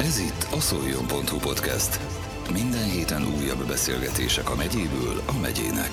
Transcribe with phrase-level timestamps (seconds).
[0.00, 2.00] Ez itt a szoljon.hu podcast.
[2.52, 5.90] Minden héten újabb beszélgetések a megyéből a megyének.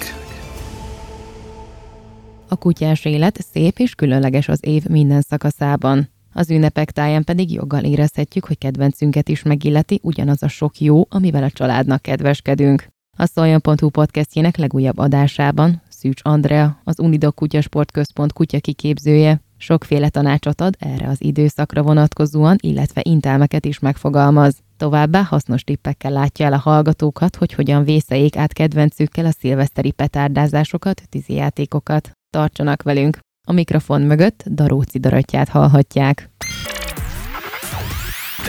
[2.48, 6.10] A kutyás élet szép és különleges az év minden szakaszában.
[6.34, 11.44] Az ünnepek táján pedig joggal érezhetjük, hogy kedvencünket is megilleti ugyanaz a sok jó, amivel
[11.44, 12.88] a családnak kedveskedünk.
[13.18, 20.76] A Szoljon.hu podcastjének legújabb adásában Szűcs Andrea, az Unidok Kutyasportközpont kutya kiképzője, sokféle tanácsot ad
[20.80, 24.64] erre az időszakra vonatkozóan, illetve intelmeket is megfogalmaz.
[24.78, 31.02] Továbbá hasznos tippekkel látja el a hallgatókat, hogy hogyan vészeljék át kedvencükkel a szilveszteri petárdázásokat,
[31.10, 32.12] tűzijátékokat.
[32.30, 33.20] Tartsanak velünk!
[33.48, 36.30] A mikrofon mögött Daróci Dorottyát hallhatják.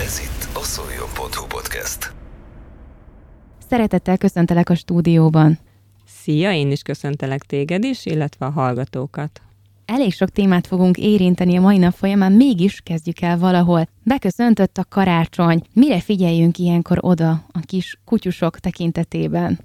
[0.05, 2.13] Ez itt a szoljon.hu podcast.
[3.69, 5.59] Szeretettel köszöntelek a stúdióban.
[6.05, 9.41] Szia, én is köszöntelek téged is, illetve a hallgatókat.
[9.87, 13.87] Elég sok témát fogunk érinteni a mai nap folyamán, mégis kezdjük el valahol.
[14.03, 15.61] Beköszöntött a karácsony.
[15.73, 19.59] Mire figyeljünk ilyenkor oda a kis kutyusok tekintetében?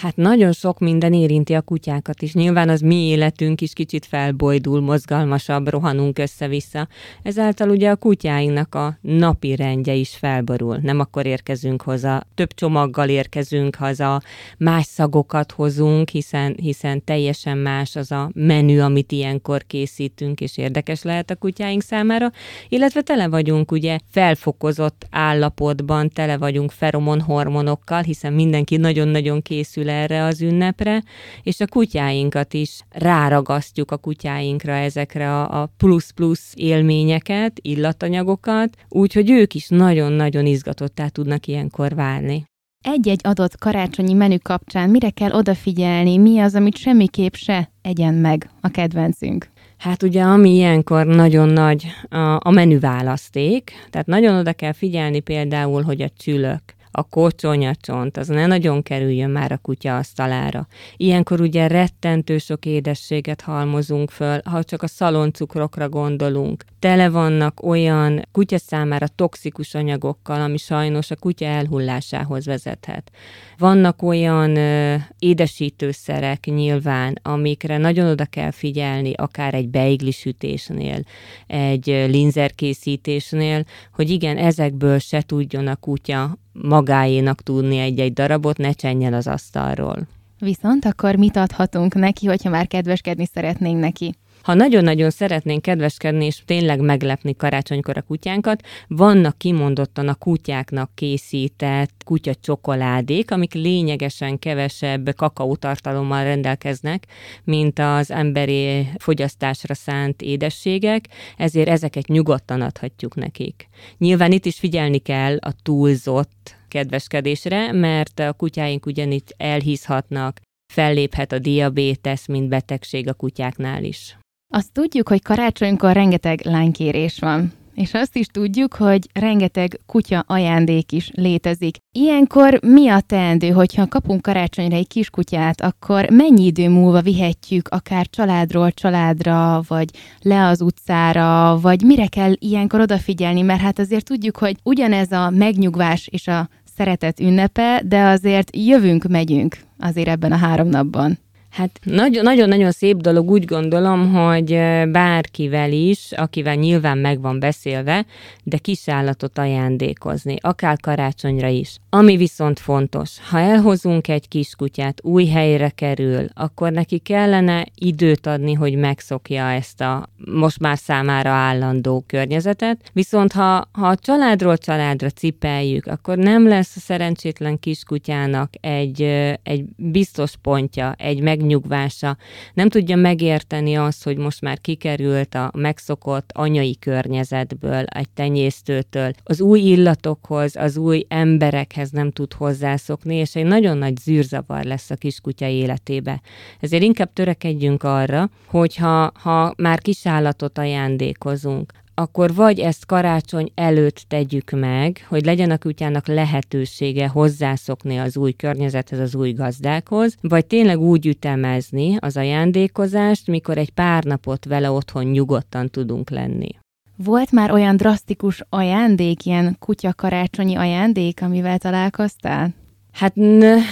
[0.00, 2.34] Hát nagyon sok minden érinti a kutyákat is.
[2.34, 6.88] Nyilván az mi életünk is kicsit felbojdul, mozgalmasabb, rohanunk össze-vissza.
[7.22, 10.78] Ezáltal ugye a kutyáinknak a napi rendje is felborul.
[10.82, 14.22] Nem akkor érkezünk hozzá, több csomaggal érkezünk haza,
[14.58, 21.02] más szagokat hozunk, hiszen, hiszen teljesen más az a menü, amit ilyenkor készítünk, és érdekes
[21.02, 22.30] lehet a kutyáink számára.
[22.68, 29.90] Illetve tele vagyunk ugye felfokozott állapotban, tele vagyunk feromon hormonokkal, hiszen mindenki nagyon-nagyon készül készül
[29.90, 31.02] erre az ünnepre,
[31.42, 39.68] és a kutyáinkat is ráragasztjuk a kutyáinkra ezekre a plusz-plusz élményeket, illatanyagokat, úgyhogy ők is
[39.68, 42.44] nagyon-nagyon izgatottá tudnak ilyenkor válni.
[42.84, 48.50] Egy-egy adott karácsonyi menü kapcsán mire kell odafigyelni, mi az, amit semmiképp se egyen meg
[48.60, 49.48] a kedvencünk?
[49.78, 55.82] Hát ugye, ami ilyenkor nagyon nagy a, a menüválaszték, tehát nagyon oda kell figyelni például,
[55.82, 60.66] hogy a csülök, a kocsonyacsont, az ne nagyon kerüljön már a kutya asztalára.
[60.96, 66.64] Ilyenkor ugye rettentő sok édességet halmozunk föl, ha csak a szaloncukrokra gondolunk.
[66.78, 73.10] Tele vannak olyan kutya számára toxikus anyagokkal, ami sajnos a kutya elhullásához vezethet.
[73.58, 81.00] Vannak olyan ö, édesítőszerek nyilván, amikre nagyon oda kell figyelni, akár egy beiglisütésnél,
[81.46, 89.14] egy linzerkészítésnél, hogy igen, ezekből se tudjon a kutya magáénak tudni egy-egy darabot, ne csenjen
[89.14, 90.06] az asztalról.
[90.38, 94.14] Viszont akkor mit adhatunk neki, hogyha már kedveskedni szeretnénk neki?
[94.48, 102.02] Ha nagyon-nagyon szeretnénk kedveskedni és tényleg meglepni karácsonykor a kutyánkat, vannak kimondottan a kutyáknak készített
[102.04, 107.06] kutya csokoládék, amik lényegesen kevesebb kakaótartalommal rendelkeznek,
[107.44, 111.04] mint az emberi fogyasztásra szánt édességek,
[111.36, 113.68] ezért ezeket nyugodtan adhatjuk nekik.
[113.98, 120.40] Nyilván itt is figyelni kell a túlzott kedveskedésre, mert a kutyáink ugyanitt elhízhatnak,
[120.72, 124.17] felléphet a diabétesz, mint betegség a kutyáknál is.
[124.50, 127.52] Azt tudjuk, hogy karácsonykor rengeteg lánykérés van.
[127.74, 131.76] És azt is tudjuk, hogy rengeteg kutya ajándék is létezik.
[131.92, 138.06] Ilyenkor mi a teendő, hogyha kapunk karácsonyra egy kiskutyát, akkor mennyi idő múlva vihetjük akár
[138.06, 139.88] családról családra, vagy
[140.20, 145.30] le az utcára, vagy mire kell ilyenkor odafigyelni, mert hát azért tudjuk, hogy ugyanez a
[145.30, 151.18] megnyugvás és a szeretet ünnepe, de azért jövünk, megyünk azért ebben a három napban.
[151.50, 154.48] Hát nagyon-nagyon szép dolog, úgy gondolom, hogy
[154.90, 158.06] bárkivel is, akivel nyilván meg van beszélve,
[158.42, 161.76] de kisállatot ajándékozni, akár karácsonyra is.
[161.90, 168.52] Ami viszont fontos, ha elhozunk egy kiskutyát, új helyre kerül, akkor neki kellene időt adni,
[168.52, 175.10] hogy megszokja ezt a most már számára állandó környezetet, viszont ha, ha a családról családra
[175.10, 179.02] cipeljük, akkor nem lesz a szerencsétlen kiskutyának egy,
[179.42, 182.16] egy biztos pontja, egy meg megnyugvása,
[182.54, 189.40] nem tudja megérteni azt, hogy most már kikerült a megszokott anyai környezetből, egy tenyésztőtől, az
[189.40, 194.96] új illatokhoz, az új emberekhez nem tud hozzászokni, és egy nagyon nagy zűrzavar lesz a
[194.96, 196.20] kiskutya életébe.
[196.60, 204.50] Ezért inkább törekedjünk arra, hogyha ha már kisállatot ajándékozunk, akkor vagy ezt karácsony előtt tegyük
[204.50, 210.78] meg, hogy legyen a kutyának lehetősége hozzászokni az új környezethez, az új gazdákhoz, vagy tényleg
[210.78, 216.48] úgy ütemezni az ajándékozást, mikor egy pár napot vele otthon nyugodtan tudunk lenni.
[216.96, 222.54] Volt már olyan drasztikus ajándék, ilyen kutya karácsonyi ajándék, amivel találkoztál?
[222.92, 223.16] Hát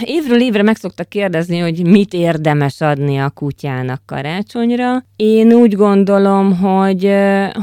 [0.01, 5.05] évről évre meg szoktak kérdezni, hogy mit érdemes adni a kutyának karácsonyra.
[5.17, 7.13] Én úgy gondolom, hogy,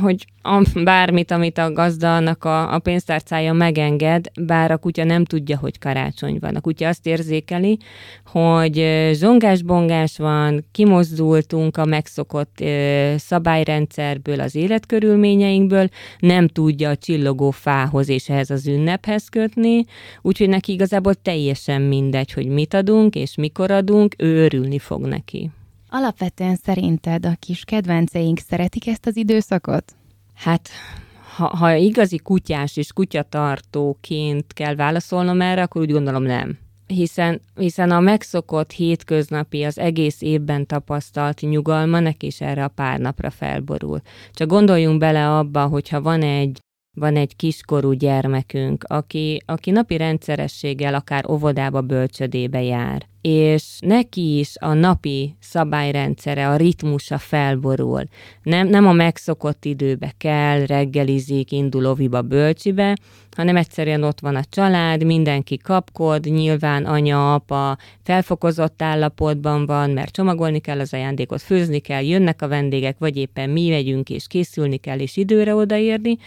[0.02, 5.58] hogy a, bármit, amit a gazdának a, a pénztárcája megenged, bár a kutya nem tudja,
[5.58, 6.56] hogy karácsony van.
[6.56, 7.78] A kutya azt érzékeli,
[8.26, 18.10] hogy zsongás-bongás van, kimozdultunk a megszokott ö, szabályrendszerből, az életkörülményeinkből, nem tudja a csillogó fához
[18.10, 19.86] és ehhez az ünnephez kötni,
[20.22, 25.50] úgyhogy neki igazából teljesen mindegy, hogy mit adunk és mikor adunk, ő örülni fog neki.
[25.90, 29.96] Alapvetően szerinted a kis kedvenceink szeretik ezt az időszakot?
[30.36, 30.70] Hát,
[31.36, 36.58] ha, ha igazi kutyás és kutyatartóként kell válaszolnom erre, akkor úgy gondolom nem.
[36.88, 43.00] Hiszen, hiszen a megszokott hétköznapi, az egész évben tapasztalt nyugalma neki is erre a pár
[43.00, 44.02] napra felborul.
[44.32, 46.60] Csak gondoljunk bele abba, hogyha van egy
[46.98, 54.54] van egy kiskorú gyermekünk, aki, aki napi rendszerességgel akár óvodába, bölcsödébe jár, és neki is
[54.60, 58.04] a napi szabályrendszere, a ritmusa felborul.
[58.42, 62.96] Nem, nem a megszokott időbe kell, reggelizik, indul oviba, bölcsibe,
[63.36, 70.12] hanem egyszerűen ott van a család, mindenki kapkod, nyilván anya, apa felfokozott állapotban van, mert
[70.12, 74.78] csomagolni kell az ajándékot, főzni kell, jönnek a vendégek, vagy éppen mi megyünk, és készülni
[74.78, 76.18] kell, és időre odaérni,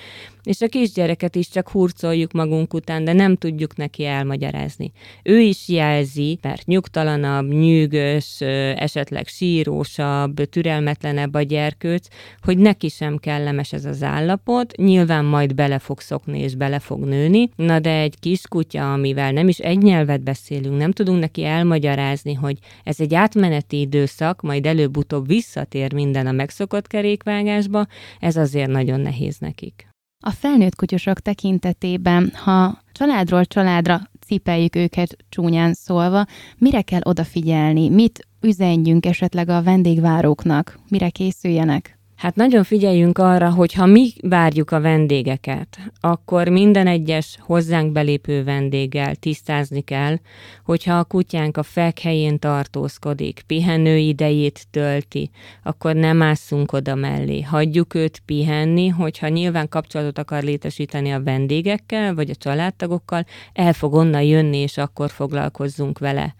[0.42, 4.92] és a kisgyereket is csak hurcoljuk magunk után, de nem tudjuk neki elmagyarázni.
[5.22, 8.40] Ő is jelzi, mert nyugtalanabb, nyűgös,
[8.76, 12.06] esetleg sírósabb, türelmetlenebb a gyerkőc,
[12.42, 17.04] hogy neki sem kellemes ez az állapot, nyilván majd bele fog szokni és bele fog
[17.04, 22.34] nőni, na de egy kiskutya, amivel nem is egy nyelvet beszélünk, nem tudunk neki elmagyarázni,
[22.34, 27.86] hogy ez egy átmeneti időszak, majd előbb-utóbb visszatér minden a megszokott kerékvágásba,
[28.20, 29.88] ez azért nagyon nehéz nekik.
[30.24, 36.26] A felnőtt kutyusok tekintetében, ha családról családra cipeljük őket csúnyán szólva,
[36.58, 41.95] mire kell odafigyelni, mit üzenjünk esetleg a vendégváróknak, mire készüljenek?
[42.16, 48.44] Hát nagyon figyeljünk arra, hogy ha mi várjuk a vendégeket, akkor minden egyes hozzánk belépő
[48.44, 50.16] vendéggel tisztázni kell,
[50.64, 55.30] hogyha a kutyánk a fekhelyén tartózkodik, pihenő idejét tölti,
[55.62, 57.40] akkor nem ásszunk oda mellé.
[57.40, 63.94] Hagyjuk őt pihenni, hogyha nyilván kapcsolatot akar létesíteni a vendégekkel, vagy a családtagokkal, el fog
[63.94, 66.34] onnan jönni, és akkor foglalkozzunk vele.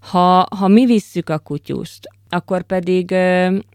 [0.00, 3.14] Ha, ha mi visszük a kutyust, akkor pedig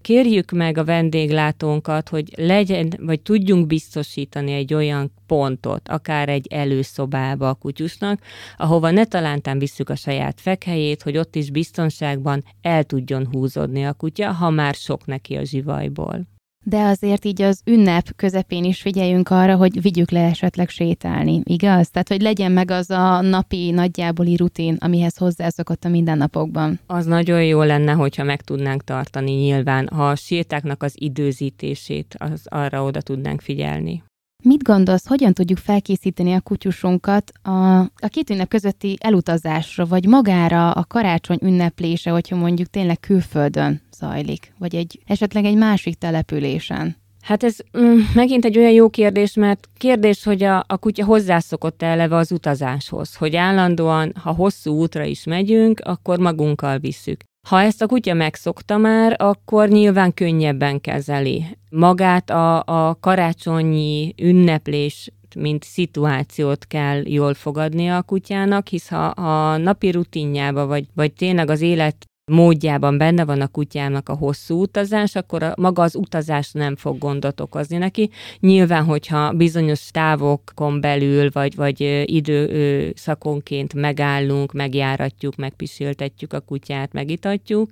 [0.02, 7.50] kérjük meg a vendéglátónkat, hogy legyen, vagy tudjunk biztosítani egy olyan pontot, akár egy előszobába
[7.50, 8.22] a kutyusnak,
[8.58, 13.94] ahova ne talántán visszük a saját fekhelyét, hogy ott is biztonságban el tudjon húzódni a
[13.94, 16.37] kutya, ha már sok neki a zsivajból
[16.70, 21.90] de azért így az ünnep közepén is figyeljünk arra, hogy vigyük le esetleg sétálni, igaz?
[21.90, 26.80] Tehát, hogy legyen meg az a napi nagyjáboli rutin, amihez hozzászokott a mindennapokban.
[26.86, 32.42] Az nagyon jó lenne, hogyha meg tudnánk tartani nyilván, ha a sétáknak az időzítését, az
[32.46, 34.04] arra oda tudnánk figyelni.
[34.48, 40.72] Mit gondolsz, hogyan tudjuk felkészíteni a kutyusunkat a, a két ünnep közötti elutazásra, vagy magára
[40.72, 46.96] a karácsony ünneplése, hogyha mondjuk tényleg külföldön zajlik, vagy egy esetleg egy másik településen?
[47.22, 51.82] Hát ez mm, megint egy olyan jó kérdés, mert kérdés, hogy a, a kutya hozzászokott
[51.82, 57.24] eleve az utazáshoz, hogy állandóan, ha hosszú útra is megyünk, akkor magunkkal visszük.
[57.48, 61.46] Ha ezt a kutya megszokta már, akkor nyilván könnyebben kezeli.
[61.70, 69.58] Magát a, a karácsonyi ünneplés mint szituációt kell jól fogadni a kutyának, hisz ha a
[69.58, 75.16] napi rutinjába, vagy, vagy tényleg az élet módjában benne van a kutyának a hosszú utazás,
[75.16, 78.10] akkor a, maga az utazás nem fog gondot okozni neki.
[78.40, 87.72] Nyilván, hogyha bizonyos távokon belül, vagy, vagy időszakonként megállunk, megjáratjuk, megpisiltetjük a kutyát, megitatjuk,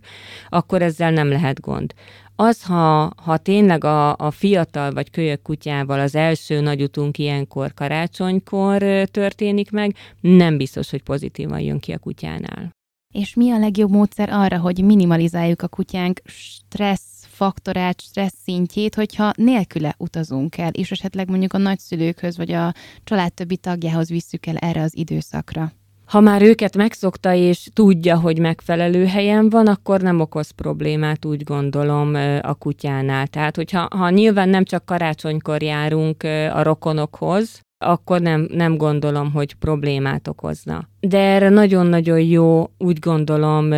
[0.50, 1.94] akkor ezzel nem lehet gond.
[2.36, 8.84] Az, ha, ha tényleg a, a fiatal vagy kölyök kutyával az első nagyutunk ilyenkor karácsonykor
[9.12, 12.74] történik meg, nem biztos, hogy pozitívan jön ki a kutyánál.
[13.16, 19.32] És mi a legjobb módszer arra, hogy minimalizáljuk a kutyánk stressz faktorát, stressz szintjét, hogyha
[19.36, 24.58] nélküle utazunk el, és esetleg mondjuk a nagyszülőkhöz, vagy a család többi tagjához visszük el
[24.58, 25.72] erre az időszakra?
[26.06, 31.44] Ha már őket megszokta és tudja, hogy megfelelő helyen van, akkor nem okoz problémát, úgy
[31.44, 33.28] gondolom, a kutyánál.
[33.28, 39.54] Tehát, hogyha ha nyilván nem csak karácsonykor járunk a rokonokhoz, akkor nem, nem gondolom, hogy
[39.54, 40.88] problémát okozna.
[41.00, 43.74] De erre nagyon-nagyon jó, úgy gondolom,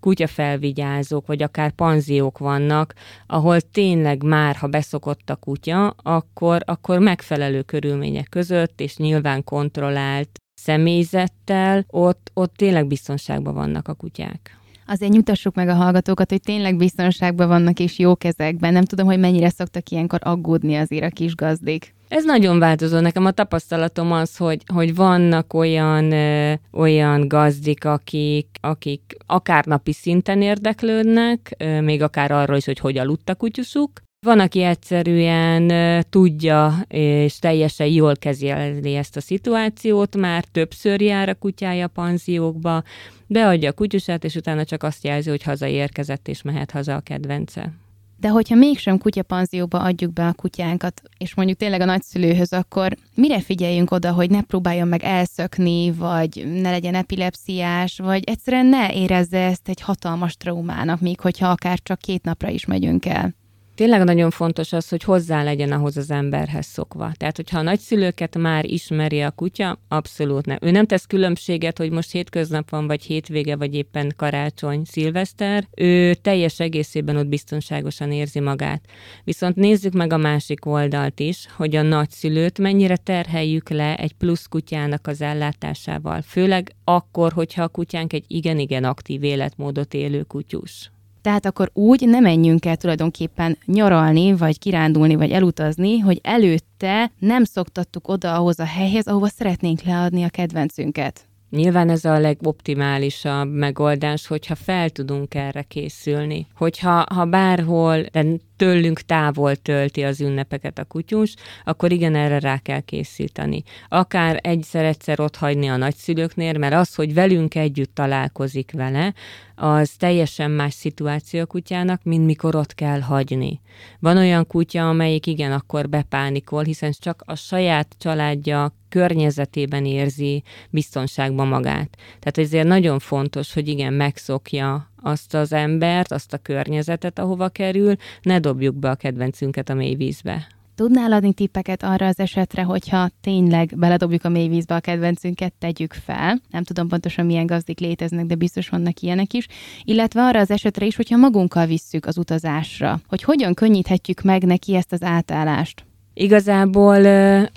[0.00, 2.94] kutyafelvigyázók, vagy akár panziók vannak,
[3.26, 10.28] ahol tényleg már, ha beszokott a kutya, akkor, akkor megfelelő körülmények között, és nyilván kontrollált
[10.54, 14.58] személyzettel, ott, ott tényleg biztonságban vannak a kutyák.
[14.86, 18.72] Azért nyugtassuk meg a hallgatókat, hogy tényleg biztonságban vannak és jó kezekben.
[18.72, 21.94] Nem tudom, hogy mennyire szoktak ilyenkor aggódni azért a kis gazdik.
[22.08, 22.98] Ez nagyon változó.
[22.98, 29.92] Nekem a tapasztalatom az, hogy, hogy vannak olyan, ö, olyan gazdik, akik, akik akár napi
[29.92, 33.90] szinten érdeklődnek, ö, még akár arról is, hogy hogy aludt kutyusuk,
[34.26, 41.34] van, aki egyszerűen tudja és teljesen jól kezeli ezt a szituációt, már többször jár a
[41.34, 42.82] kutyája panziókba,
[43.26, 47.72] beadja a kutyusát, és utána csak azt jelzi, hogy hazaérkezett, és mehet haza a kedvence.
[48.20, 53.40] De hogyha mégsem kutyapanzióba adjuk be a kutyánkat, és mondjuk tényleg a nagyszülőhöz, akkor mire
[53.40, 59.38] figyeljünk oda, hogy ne próbáljon meg elszökni, vagy ne legyen epilepsziás, vagy egyszerűen ne érezze
[59.38, 63.37] ezt egy hatalmas traumának, még hogyha akár csak két napra is megyünk el?
[63.78, 67.12] Tényleg nagyon fontos az, hogy hozzá legyen ahhoz az emberhez szokva.
[67.16, 70.58] Tehát, hogyha a nagyszülőket már ismeri a kutya, abszolút nem.
[70.60, 75.68] Ő nem tesz különbséget, hogy most hétköznap van, vagy hétvége, vagy éppen karácsony, szilveszter.
[75.76, 78.84] Ő teljes egészében ott biztonságosan érzi magát.
[79.24, 84.46] Viszont nézzük meg a másik oldalt is, hogy a nagyszülőt mennyire terheljük le egy plusz
[84.46, 86.22] kutyának az ellátásával.
[86.22, 90.90] Főleg akkor, hogyha a kutyánk egy igen-igen aktív életmódot élő kutyus.
[91.28, 97.44] Tehát akkor úgy nem menjünk el tulajdonképpen nyaralni, vagy kirándulni, vagy elutazni, hogy előtte nem
[97.44, 101.26] szoktattuk oda ahhoz a helyhez, ahova szeretnénk leadni a kedvencünket.
[101.50, 106.46] Nyilván ez a legoptimálisabb megoldás, hogyha fel tudunk erre készülni.
[106.54, 108.24] Hogyha ha bárhol, de
[108.58, 111.34] tőlünk távol tölti az ünnepeket a kutyus,
[111.64, 113.62] akkor igen, erre rá kell készíteni.
[113.88, 119.14] Akár egyszer-egyszer ott hagyni a nagyszülőknél, mert az, hogy velünk együtt találkozik vele,
[119.54, 123.60] az teljesen más szituáció a kutyának, mint mikor ott kell hagyni.
[124.00, 131.48] Van olyan kutya, amelyik igen, akkor bepánikol, hiszen csak a saját családja környezetében érzi biztonságban
[131.48, 131.96] magát.
[132.18, 137.94] Tehát ezért nagyon fontos, hogy igen, megszokja azt az embert, azt a környezetet, ahova kerül,
[138.22, 140.46] ne dobjuk be a kedvencünket a mély vízbe.
[140.78, 146.40] Tudnál adni tippeket arra az esetre, hogyha tényleg beledobjuk a mélyvízbe a kedvencünket, tegyük fel.
[146.50, 149.46] Nem tudom pontosan milyen gazdik léteznek, de biztos vannak ilyenek is.
[149.84, 154.74] Illetve arra az esetre is, hogyha magunkkal visszük az utazásra, hogy hogyan könnyíthetjük meg neki
[154.74, 155.87] ezt az átállást.
[156.20, 157.06] Igazából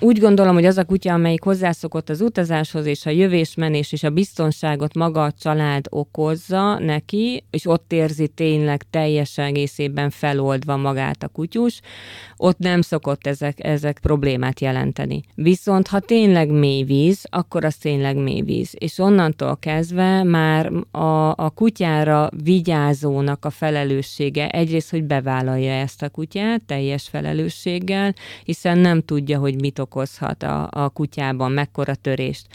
[0.00, 4.10] úgy gondolom, hogy az a kutya, amelyik hozzászokott az utazáshoz, és a jövésmenés és a
[4.10, 11.28] biztonságot maga a család okozza neki, és ott érzi tényleg teljes egészében feloldva magát a
[11.28, 11.80] kutyus,
[12.36, 15.22] ott nem szokott ezek, ezek problémát jelenteni.
[15.34, 18.74] Viszont ha tényleg mély víz, akkor az tényleg mély víz.
[18.78, 26.08] És onnantól kezdve már a, a kutyára vigyázónak a felelőssége egyrészt, hogy bevállalja ezt a
[26.08, 28.14] kutyát teljes felelősséggel,
[28.52, 32.46] hiszen nem tudja, hogy mit okozhat a, a kutyában, mekkora törést.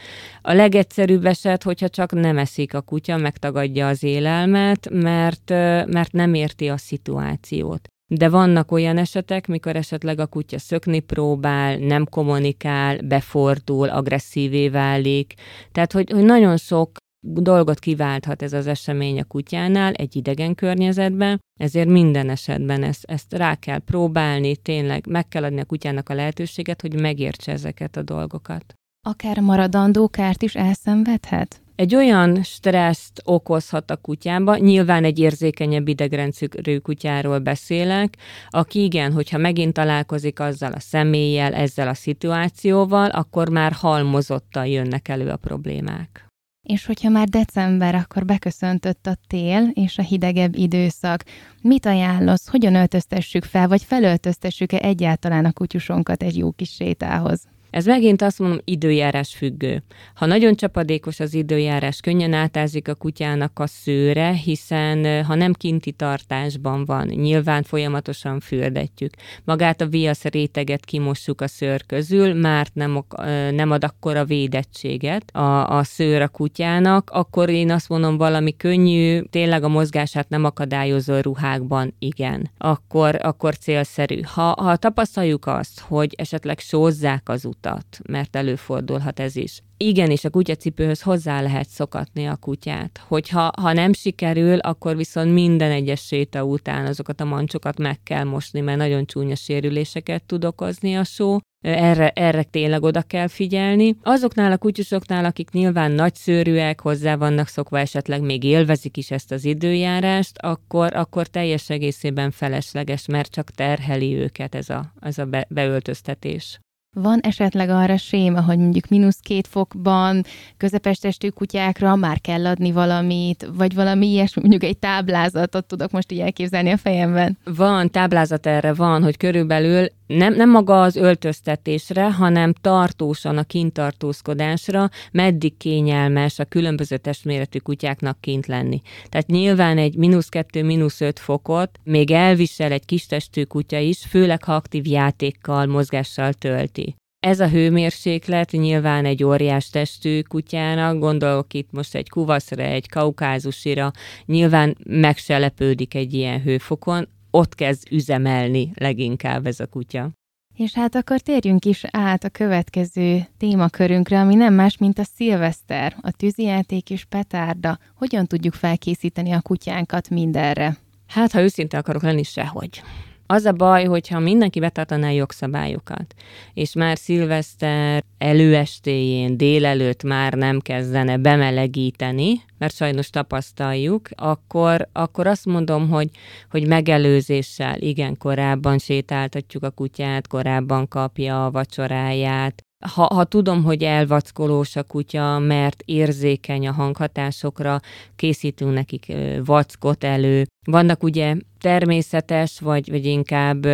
[0.42, 5.50] A legegyszerűbb eset, hogyha csak nem eszik a kutya, megtagadja az élelmet, mert,
[5.88, 7.88] mert nem érti a szituációt.
[8.10, 15.34] De vannak olyan esetek, mikor esetleg a kutya szökni próbál, nem kommunikál, befordul, agresszívé válik.
[15.72, 21.40] Tehát, hogy, hogy nagyon sok dolgot kiválthat ez az esemény a kutyánál egy idegen környezetben,
[21.60, 26.14] ezért minden esetben ezt, ezt rá kell próbálni, tényleg meg kell adni a kutyának a
[26.14, 28.74] lehetőséget, hogy megértse ezeket a dolgokat.
[29.08, 31.62] Akár maradandó kárt is elszenvedhet?
[31.76, 38.18] Egy olyan stresszt okozhat a kutyába, nyilván egy érzékenyebb idegrendszerű kutyáról beszélek,
[38.50, 45.08] aki igen, hogyha megint találkozik azzal a személlyel, ezzel a szituációval, akkor már halmozottan jönnek
[45.08, 46.27] elő a problémák.
[46.68, 51.24] És hogyha már december, akkor beköszöntött a tél és a hidegebb időszak.
[51.62, 57.48] Mit ajánlasz, hogyan öltöztessük fel, vagy felöltöztessük-e egyáltalán a kutyusonkat egy jó kis sétához?
[57.78, 59.84] Ez megint azt mondom, időjárás függő.
[60.14, 65.92] Ha nagyon csapadékos az időjárás, könnyen átázik a kutyának a szőre, hiszen ha nem kinti
[65.92, 69.14] tartásban van, nyilván folyamatosan fürdetjük.
[69.44, 73.04] Magát a viasz réteget kimossuk a szőr közül, már nem,
[73.52, 79.22] nem ad akkora védettséget a, a szőr a kutyának, akkor én azt mondom, valami könnyű,
[79.22, 82.50] tényleg a mozgását nem akadályozó ruhákban, igen.
[82.58, 84.22] Akkor, akkor célszerű.
[84.22, 89.62] Ha, ha tapasztaljuk azt, hogy esetleg sózzák az utat, utat, mert előfordulhat ez is.
[89.78, 93.02] Igen, és a kutyacipőhöz hozzá lehet szokatni a kutyát.
[93.08, 98.24] Hogyha ha nem sikerül, akkor viszont minden egyes séta után azokat a mancsokat meg kell
[98.24, 101.38] mosni, mert nagyon csúnya sérüléseket tud okozni a só.
[101.62, 103.98] Erre, erre tényleg oda kell figyelni.
[104.04, 109.46] Azoknál a kutyusoknál, akik nyilván nagyszőrűek, hozzá vannak szokva, esetleg még élvezik is ezt az
[109.46, 115.46] időjárást, akkor, akkor teljes egészében felesleges, mert csak terheli őket ez a, ez a be,
[115.50, 116.60] beöltöztetés.
[117.02, 120.24] Van esetleg arra séma, hogy mondjuk mínusz két fokban
[120.58, 126.12] közepes testű kutyákra már kell adni valamit, vagy valami ilyesmi, mondjuk egy táblázatot tudok most
[126.12, 127.38] így elképzelni a fejemben?
[127.44, 134.90] Van, táblázat erre van, hogy körülbelül nem, nem maga az öltöztetésre, hanem tartósan a kintartózkodásra,
[135.12, 138.82] meddig kényelmes a különböző testméretű kutyáknak kint lenni.
[139.10, 144.06] Tehát nyilván egy mínusz kettő, mínusz öt fokot még elvisel egy kis testű kutya is,
[144.10, 146.96] főleg ha aktív játékkal, mozgással tölti.
[147.20, 153.92] Ez a hőmérséklet nyilván egy óriás testű kutyának, gondolok itt most egy kuvaszra, egy kaukázusira,
[154.26, 160.12] nyilván megselepődik egy ilyen hőfokon, ott kezd üzemelni leginkább ez a kutya.
[160.56, 165.96] És hát akkor térjünk is át a következő témakörünkre, ami nem más, mint a szilveszter,
[166.02, 167.80] a tűzijáték és petárda.
[167.96, 170.78] Hogyan tudjuk felkészíteni a kutyánkat mindenre?
[171.08, 172.82] Hát, ha őszinte akarok lenni, sehogy.
[173.30, 176.14] Az a baj, hogyha mindenki betartaná jogszabályokat,
[176.54, 185.46] és már szilveszter előestéjén, délelőtt már nem kezdene bemelegíteni, mert sajnos tapasztaljuk, akkor, akkor azt
[185.46, 186.10] mondom, hogy,
[186.52, 193.84] hogy megelőzéssel, igen, korábban sétáltatjuk a kutyát, korábban kapja a vacsoráját, ha, ha tudom, hogy
[193.84, 197.80] elvackolós a kutya, mert érzékeny a hanghatásokra,
[198.16, 199.14] készítünk nekik
[199.46, 200.46] vackot elő.
[200.66, 203.66] Vannak ugye természetes, vagy, vagy inkább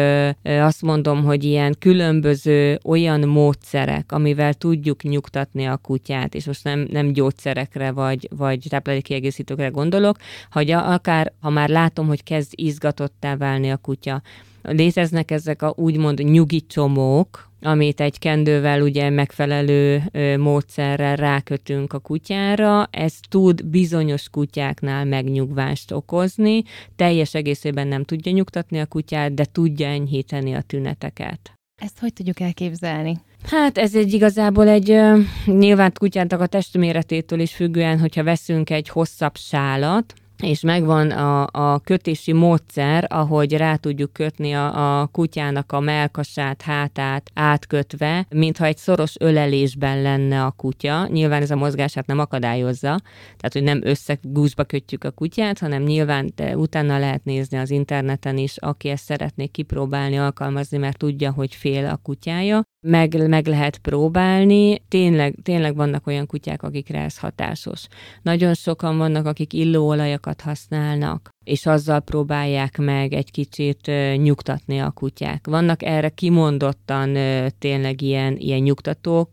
[0.44, 6.88] azt mondom, hogy ilyen különböző olyan módszerek, amivel tudjuk nyugtatni a kutyát, és most nem,
[6.92, 10.18] nem gyógyszerekre vagy, vagy táplálékkiegészítőkre gondolok,
[10.52, 14.22] hogy akár, ha már látom, hogy kezd izgatottá válni a kutya,
[14.62, 20.04] léteznek ezek a úgymond nyugi csomók, amit egy kendővel ugye megfelelő
[20.38, 26.64] módszerrel rákötünk a kutyára, ez tud bizonyos kutyáknál megnyugvást okozni,
[26.96, 31.54] teljes egészében nem tudja nyugtatni a kutyát, de tudja enyhíteni a tüneteket.
[31.82, 33.18] Ezt hogy tudjuk elképzelni?
[33.44, 35.00] Hát ez egy igazából egy,
[35.46, 40.14] nyilván kutyának a testméretétől is függően, hogyha veszünk egy hosszabb sálat,
[40.44, 46.62] és megvan a, a kötési módszer, ahogy rá tudjuk kötni a, a kutyának a melkasát,
[46.62, 51.08] hátát átkötve, mintha egy szoros ölelésben lenne a kutya.
[51.08, 53.00] Nyilván ez a mozgását nem akadályozza,
[53.38, 58.38] tehát hogy nem összegúzsba kötjük a kutyát, hanem nyilván de utána lehet nézni az interneten
[58.38, 62.64] is, aki ezt szeretné kipróbálni, alkalmazni, mert tudja, hogy fél a kutyája.
[62.86, 64.82] Meg, meg lehet próbálni.
[64.88, 67.88] Tényleg, tényleg vannak olyan kutyák, akikre ez hatásos.
[68.22, 75.48] Nagyon sokan vannak, akik illóolajakat használnak, és azzal próbálják meg egy kicsit nyugtatni a kutyák.
[75.48, 77.18] Vannak erre kimondottan
[77.60, 79.30] tényleg ilyen, ilyen nyugtatók,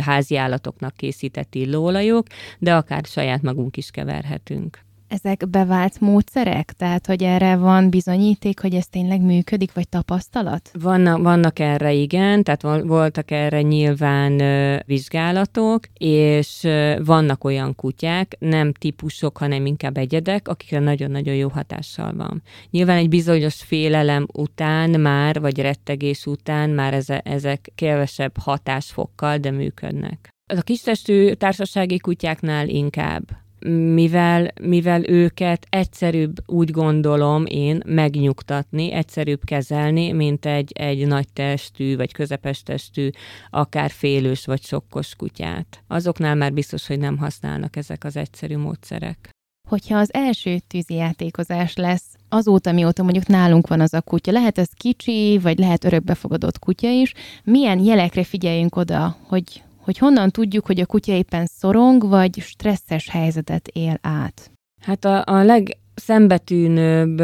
[0.00, 2.26] házi állatoknak készített illóolajok,
[2.58, 4.78] de akár saját magunk is keverhetünk
[5.10, 6.72] ezek bevált módszerek?
[6.72, 10.70] Tehát, hogy erre van bizonyíték, hogy ez tényleg működik, vagy tapasztalat?
[10.80, 18.36] Vannak, vannak erre igen, tehát voltak erre nyilván ö, vizsgálatok, és ö, vannak olyan kutyák,
[18.38, 22.42] nem típusok, hanem inkább egyedek, akikre nagyon-nagyon jó hatással van.
[22.70, 29.50] Nyilván egy bizonyos félelem után már, vagy rettegés után már eze, ezek kevesebb hatásfokkal, de
[29.50, 30.28] működnek.
[30.56, 33.22] A kistestű társasági kutyáknál inkább
[33.68, 41.96] mivel, mivel őket egyszerűbb, úgy gondolom én, megnyugtatni, egyszerűbb kezelni, mint egy, egy nagy testű,
[41.96, 43.10] vagy közepes testű,
[43.50, 45.82] akár félős, vagy sokkos kutyát.
[45.86, 49.30] Azoknál már biztos, hogy nem használnak ezek az egyszerű módszerek.
[49.68, 54.68] Hogyha az első tűzijátékozás lesz, azóta, mióta mondjuk nálunk van az a kutya, lehet ez
[54.74, 57.12] kicsi, vagy lehet örökbefogadott kutya is,
[57.44, 63.08] milyen jelekre figyeljünk oda, hogy hogy honnan tudjuk, hogy a kutya éppen szorong, vagy stresszes
[63.08, 64.50] helyzetet él át?
[64.82, 67.22] Hát a, a leg szembetűnőbb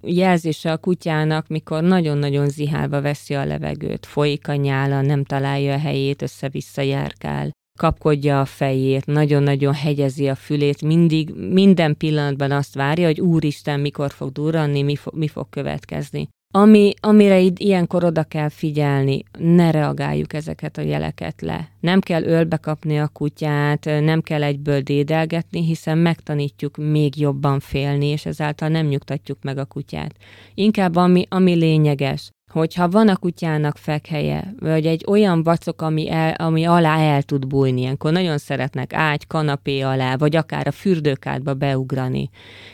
[0.00, 5.78] jelzése a kutyának, mikor nagyon-nagyon zihálva veszi a levegőt, folyik a nyála, nem találja a
[5.78, 13.06] helyét, össze-vissza járkál, kapkodja a fejét, nagyon-nagyon hegyezi a fülét, mindig, minden pillanatban azt várja,
[13.06, 16.28] hogy úristen, mikor fog durranni, mi, fo- mi fog következni.
[16.54, 21.68] Ami, amire így ilyenkor oda kell figyelni, ne reagáljuk ezeket a jeleket le.
[21.80, 28.06] Nem kell ölbe kapni a kutyát, nem kell egyből dédelgetni, hiszen megtanítjuk még jobban félni,
[28.06, 30.14] és ezáltal nem nyugtatjuk meg a kutyát.
[30.54, 36.32] Inkább ami, ami lényeges, hogyha van a kutyának fekhelye, vagy egy olyan vacok, ami, el,
[36.32, 41.54] ami alá el tud bújni, ilyenkor nagyon szeretnek ágy, kanapé alá, vagy akár a fürdőkádba
[41.54, 42.30] beugrani.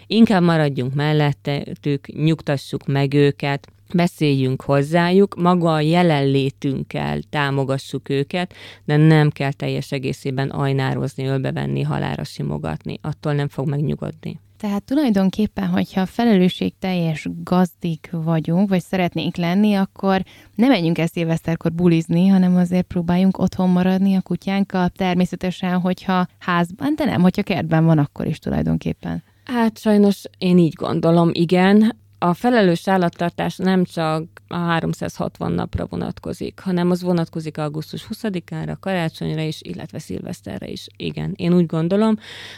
[0.06, 9.30] Inkább maradjunk mellettük, nyugtassuk meg őket, beszéljünk hozzájuk, maga a jelenlétünkkel támogassuk őket, de nem
[9.30, 12.98] kell teljes egészében ajnározni, ölbevenni, halára simogatni.
[13.02, 14.40] Attól nem fog megnyugodni.
[14.58, 20.22] Tehát tulajdonképpen, hogyha felelősségteljes gazdik vagyunk, vagy szeretnénk lenni, akkor
[20.54, 26.94] nem menjünk el szilveszterkor bulizni, hanem azért próbáljunk otthon maradni a kutyánkkal, természetesen, hogyha házban,
[26.94, 29.22] de nem, hogyha kertben van, akkor is tulajdonképpen.
[29.44, 36.60] Hát sajnos én így gondolom, igen a felelős állattartás nem csak a 360 napra vonatkozik,
[36.60, 40.86] hanem az vonatkozik augusztus 20-ára, karácsonyra is, illetve szilveszterre is.
[40.96, 42.16] Igen, én úgy gondolom,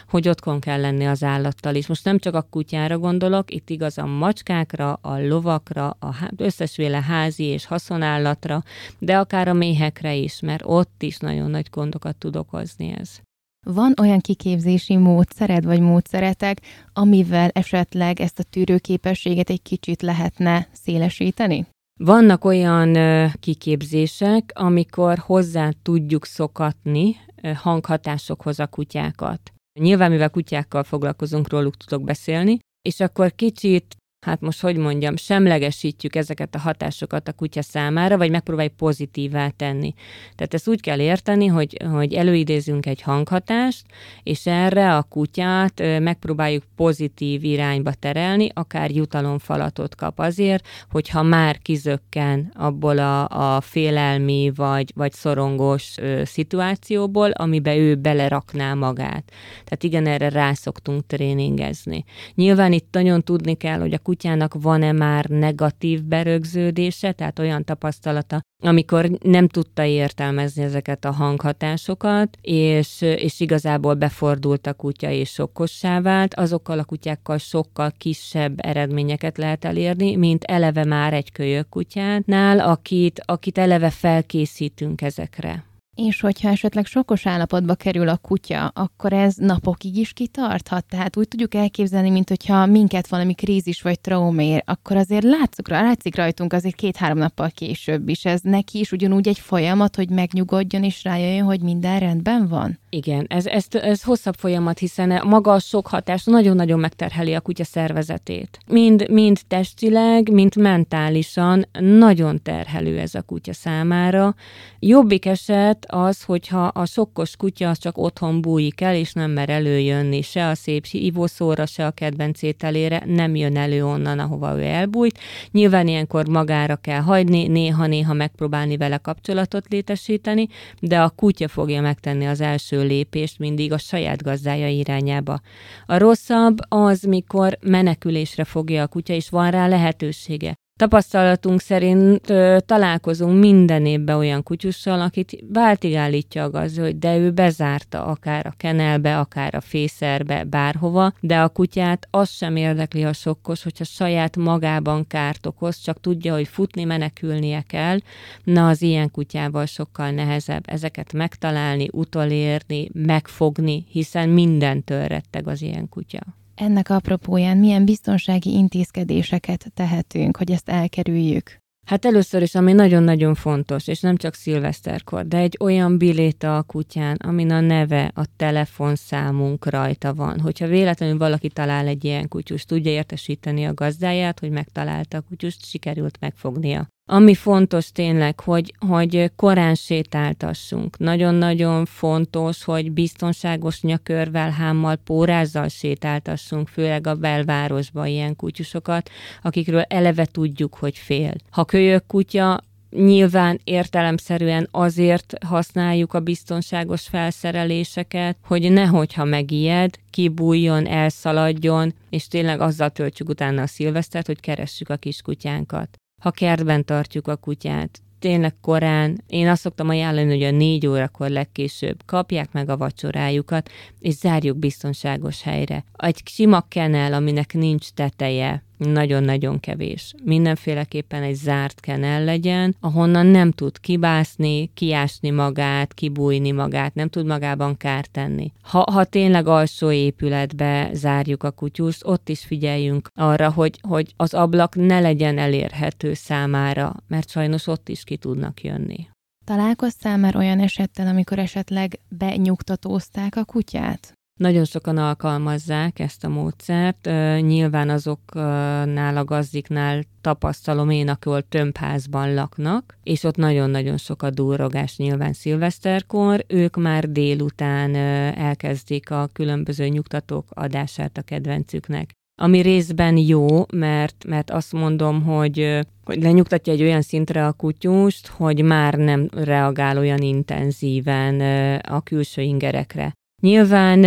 [0.09, 1.87] hogy otthon kell lenni az állattal is.
[1.87, 7.43] Most nem csak a kutyára gondolok, itt igaz a macskákra, a lovakra, a összesvéle házi
[7.43, 8.63] és haszonállatra,
[8.99, 13.21] de akár a méhekre is, mert ott is nagyon nagy gondokat tud okozni ez.
[13.65, 16.61] Van olyan kiképzési módszered vagy módszeretek,
[16.93, 21.65] amivel esetleg ezt a tűrőképességet egy kicsit lehetne szélesíteni?
[21.99, 22.97] Vannak olyan
[23.39, 27.15] kiképzések, amikor hozzá tudjuk szokatni
[27.55, 29.51] hanghatásokhoz a kutyákat.
[29.79, 36.15] Nyilván, mivel kutyákkal foglalkozunk, róluk tudok beszélni, és akkor kicsit hát most hogy mondjam, semlegesítjük
[36.15, 39.93] ezeket a hatásokat a kutya számára, vagy megpróbáljuk pozitívá tenni.
[40.35, 43.85] Tehát ezt úgy kell érteni, hogy, hogy előidézünk egy hanghatást,
[44.23, 52.51] és erre a kutyát megpróbáljuk pozitív irányba terelni, akár jutalomfalatot kap azért, hogyha már kizökken
[52.55, 59.31] abból a, a félelmi vagy, vagy szorongós szituációból, amibe ő belerakná magát.
[59.63, 62.03] Tehát igen, erre rászoktunk tréningezni.
[62.35, 68.41] Nyilván itt nagyon tudni kell, hogy a kutyának van-e már negatív berögződése, tehát olyan tapasztalata,
[68.63, 76.01] amikor nem tudta értelmezni ezeket a hanghatásokat, és, és igazából befordult a kutya és sokkossá
[76.01, 82.59] vált, azokkal a kutyákkal sokkal kisebb eredményeket lehet elérni, mint eleve már egy kölyök kutyánál,
[82.59, 85.70] akit, akit eleve felkészítünk ezekre.
[85.95, 90.85] És hogyha esetleg sokkos állapotba kerül a kutya, akkor ez napokig is kitarthat?
[90.85, 96.15] Tehát úgy tudjuk elképzelni, mint hogyha minket valami krízis vagy traumér, akkor azért látszuk, látszik
[96.15, 98.25] rajtunk azért két-három nappal később is.
[98.25, 102.80] Ez neki is ugyanúgy egy folyamat, hogy megnyugodjon és rájöjjön, hogy minden rendben van?
[102.93, 107.63] Igen, ez, ez, ez hosszabb folyamat, hiszen maga a sok hatás nagyon-nagyon megterheli a kutya
[107.63, 108.59] szervezetét.
[108.67, 114.35] Mind, mind testileg, mind mentálisan nagyon terhelő ez a kutya számára.
[114.79, 119.49] Jobbik eset az, hogyha a sokkos kutya az csak otthon bújik el, és nem mer
[119.49, 124.63] előjönni se a szép ivószóra, se a kedvenc ételére, nem jön elő onnan, ahova ő
[124.63, 125.19] elbújt.
[125.51, 130.47] Nyilván ilyenkor magára kell hagyni, néha-néha megpróbálni vele kapcsolatot létesíteni,
[130.79, 135.39] de a kutya fogja megtenni az első lépést mindig a saját gazdája irányába.
[135.85, 140.60] A rosszabb az, mikor menekülésre fogja a kutya, és van rá lehetősége.
[140.81, 147.17] Tapasztalatunk szerint ö, találkozunk minden évben olyan kutyussal, akit váltig állítja a gazda, hogy de
[147.17, 153.03] ő bezárta akár a kenelbe, akár a fészerbe, bárhova, de a kutyát az sem érdekli,
[153.03, 157.97] a sokkos, hogyha saját magában kárt okoz, csak tudja, hogy futni, menekülnie kell.
[158.43, 165.89] Na, az ilyen kutyával sokkal nehezebb ezeket megtalálni, utolérni, megfogni, hiszen mindentől retteg az ilyen
[165.89, 171.59] kutya ennek apropóján milyen biztonsági intézkedéseket tehetünk, hogy ezt elkerüljük?
[171.85, 176.63] Hát először is, ami nagyon-nagyon fontos, és nem csak szilveszterkor, de egy olyan biléta a
[176.63, 180.39] kutyán, amin a neve, a telefonszámunk rajta van.
[180.39, 185.65] Hogyha véletlenül valaki talál egy ilyen kutyust, tudja értesíteni a gazdáját, hogy megtalálta a kutyust,
[185.65, 186.87] sikerült megfognia.
[187.13, 190.97] Ami fontos tényleg, hogy, hogy korán sétáltassunk.
[190.97, 199.09] Nagyon-nagyon fontos, hogy biztonságos nyakörvel, hámmal, pórázzal sétáltassunk, főleg a belvárosba ilyen kutyusokat,
[199.41, 201.33] akikről eleve tudjuk, hogy fél.
[201.49, 210.87] Ha kölyök kutya, Nyilván értelemszerűen azért használjuk a biztonságos felszereléseket, hogy nehogy, ha megijed, kibújjon,
[210.87, 217.27] elszaladjon, és tényleg azzal töltsük utána a szilvesztert, hogy keressük a kiskutyánkat ha kertben tartjuk
[217.27, 222.69] a kutyát, tényleg korán, én azt szoktam ajánlani, hogy a négy órakor legkésőbb kapják meg
[222.69, 225.83] a vacsorájukat, és zárjuk biztonságos helyre.
[225.95, 230.13] Egy sima kenel, aminek nincs teteje, nagyon-nagyon kevés.
[230.23, 237.25] Mindenféleképpen egy zárt kenel legyen, ahonnan nem tud kibászni, kiásni magát, kibújni magát, nem tud
[237.25, 238.51] magában kárt tenni.
[238.61, 244.33] Ha, ha tényleg alsó épületbe zárjuk a kutyust, ott is figyeljünk arra, hogy, hogy az
[244.33, 249.07] ablak ne legyen elérhető számára, mert sajnos ott is ki tudnak jönni.
[249.45, 254.13] Találkoztál már olyan esettel, amikor esetleg benyugtatózták a kutyát?
[254.41, 257.09] Nagyon sokan alkalmazzák ezt a módszert.
[257.41, 264.97] Nyilván azoknál a gazdiknál tapasztalom én, ahol tömbházban laknak, és ott nagyon-nagyon sok a durrogás
[264.97, 266.43] nyilván szilveszterkor.
[266.47, 267.95] Ők már délután
[268.35, 272.09] elkezdik a különböző nyugtatók adását a kedvencüknek
[272.41, 278.27] ami részben jó, mert, mert azt mondom, hogy, hogy lenyugtatja egy olyan szintre a kutyust,
[278.27, 281.39] hogy már nem reagál olyan intenzíven
[281.79, 283.13] a külső ingerekre.
[283.41, 284.03] Nyilván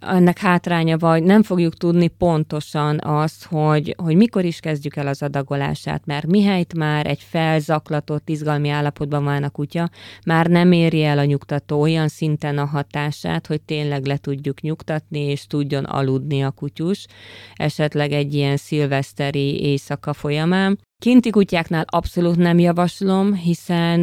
[0.00, 5.22] ennek hátránya vagy nem fogjuk tudni pontosan azt, hogy, hogy mikor is kezdjük el az
[5.22, 9.90] adagolását, mert mihelyt már egy felzaklatott, izgalmi állapotban van a kutya,
[10.26, 15.20] már nem éri el a nyugtató olyan szinten a hatását, hogy tényleg le tudjuk nyugtatni,
[15.20, 17.06] és tudjon aludni a kutyus,
[17.54, 20.78] esetleg egy ilyen szilveszteri éjszaka folyamán.
[21.02, 24.00] Kinti kutyáknál abszolút nem javaslom, hiszen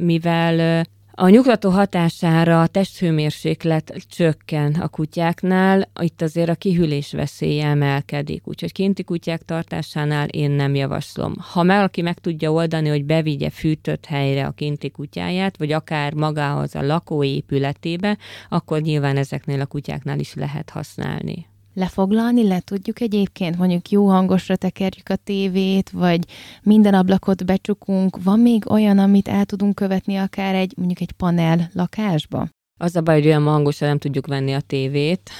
[0.00, 0.84] mivel
[1.16, 8.72] a nyugtató hatására a testhőmérséklet csökken a kutyáknál, itt azért a kihűlés veszélye emelkedik, úgyhogy
[8.72, 11.34] kinti kutyák tartásánál én nem javaslom.
[11.52, 16.74] Ha valaki meg tudja oldani, hogy bevigye fűtött helyre a kinti kutyáját, vagy akár magához
[16.74, 23.90] a lakóépületébe, akkor nyilván ezeknél a kutyáknál is lehet használni lefoglalni, le tudjuk egyébként, mondjuk
[23.90, 26.24] jó hangosra tekerjük a tévét, vagy
[26.62, 28.22] minden ablakot becsukunk.
[28.22, 32.48] Van még olyan, amit el tudunk követni akár egy, mondjuk egy panel lakásba?
[32.80, 35.30] Az a baj, hogy olyan hangosra nem tudjuk venni a tévét,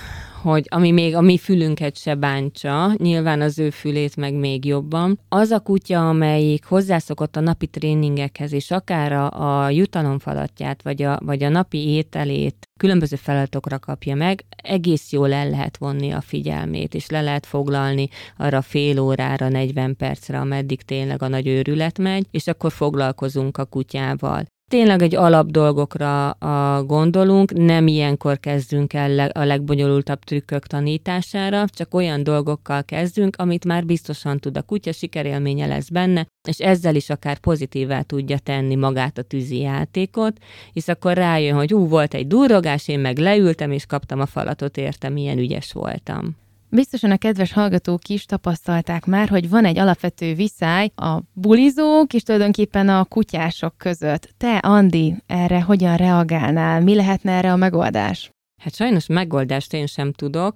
[0.43, 5.21] hogy ami még a mi fülünket se bántsa, nyilván az ő fülét meg még jobban.
[5.29, 11.19] Az a kutya, amelyik hozzászokott a napi tréningekhez, és akár a, a jutalomfalatját, vagy a,
[11.25, 16.95] vagy a napi ételét különböző feladatokra kapja meg, egész jól el lehet vonni a figyelmét,
[16.95, 22.27] és le lehet foglalni arra fél órára, 40 percre, ameddig tényleg a nagy őrület megy,
[22.31, 29.29] és akkor foglalkozunk a kutyával tényleg egy alap dolgokra a gondolunk, nem ilyenkor kezdünk el
[29.29, 35.67] a legbonyolultabb trükkök tanítására, csak olyan dolgokkal kezdünk, amit már biztosan tud a kutya, sikerélménye
[35.67, 40.39] lesz benne, és ezzel is akár pozitívá tudja tenni magát a tűzi játékot,
[40.73, 44.77] és akkor rájön, hogy ú, volt egy durrogás, én meg leültem, és kaptam a falatot,
[44.77, 46.44] értem, milyen ügyes voltam.
[46.75, 52.23] Biztosan a kedves hallgatók is tapasztalták már, hogy van egy alapvető viszály a bulizók és
[52.23, 54.35] tulajdonképpen a kutyások között.
[54.37, 56.81] Te, Andi, erre hogyan reagálnál?
[56.81, 58.34] Mi lehetne erre a megoldás?
[58.65, 60.55] Hát sajnos megoldást én sem tudok,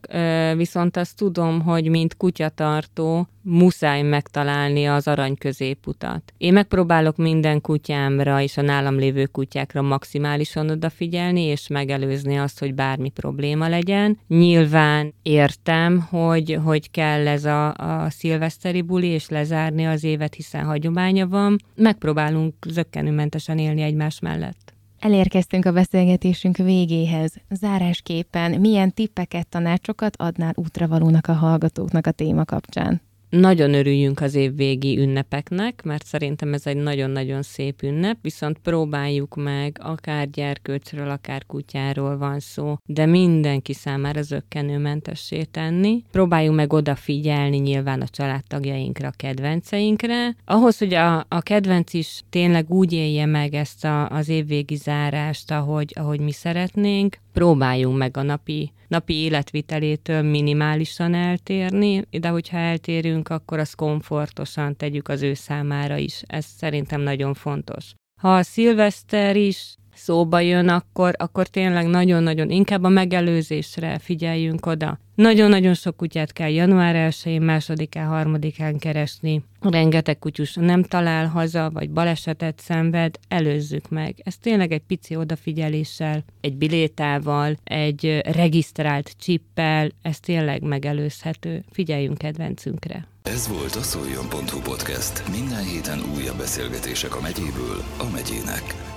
[0.57, 6.33] viszont azt tudom, hogy mint kutyatartó muszáj megtalálni az arany középutat.
[6.39, 12.75] Én megpróbálok minden kutyámra és a nálam lévő kutyákra maximálisan odafigyelni, és megelőzni azt, hogy
[12.75, 14.19] bármi probléma legyen.
[14.29, 20.65] Nyilván értem, hogy, hogy kell ez a, a szilveszteri buli, és lezárni az évet, hiszen
[20.65, 21.59] hagyománya van.
[21.75, 24.77] Megpróbálunk zöggenőmentesen élni egymás mellett.
[24.99, 27.35] Elérkeztünk a beszélgetésünk végéhez.
[27.51, 33.08] Zárásképpen milyen tippeket, tanácsokat adnál útravalónak a hallgatóknak a téma kapcsán?
[33.31, 39.79] Nagyon örüljünk az évvégi ünnepeknek, mert szerintem ez egy nagyon-nagyon szép ünnep, viszont próbáljuk meg,
[39.83, 46.05] akár gyerkőcről, akár kutyáról van szó, de mindenki számára zöggenőmentessé tenni.
[46.11, 50.37] Próbáljunk meg odafigyelni nyilván a családtagjainkra, a kedvenceinkre.
[50.45, 55.51] Ahhoz, hogy a, a kedvenc is tényleg úgy élje meg ezt a, az évvégi zárást,
[55.51, 63.29] ahogy, ahogy mi szeretnénk, próbáljunk meg a napi, napi életvitelétől minimálisan eltérni, de hogyha eltérünk,
[63.29, 66.23] akkor azt komfortosan tegyük az ő számára is.
[66.27, 67.95] Ez szerintem nagyon fontos.
[68.21, 74.99] Ha a szilveszter is szóba jön, akkor, akkor tényleg nagyon-nagyon inkább a megelőzésre figyeljünk oda.
[75.15, 79.45] Nagyon-nagyon sok kutyát kell január 1-én, másodikán, harmadikán keresni.
[79.61, 84.15] Rengeteg kutyus nem talál haza, vagy balesetet szenved, előzzük meg.
[84.25, 91.65] Ez tényleg egy pici odafigyeléssel, egy bilétával, egy regisztrált csippel, ez tényleg megelőzhető.
[91.71, 93.07] Figyeljünk kedvencünkre.
[93.23, 95.29] Ez volt a szoljon.hu podcast.
[95.31, 98.88] Minden héten újabb beszélgetések a megyéből a megyének.